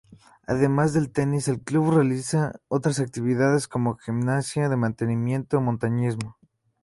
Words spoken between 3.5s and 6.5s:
como gimnasia de mantenimiento o montañismo.